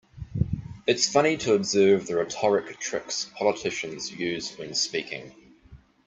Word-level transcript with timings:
It's 0.87 1.07
funny 1.07 1.37
to 1.37 1.53
observe 1.53 2.07
the 2.07 2.15
rhetoric 2.15 2.79
tricks 2.79 3.29
politicians 3.35 4.11
use 4.11 4.51
when 4.57 4.73
speaking. 4.73 5.31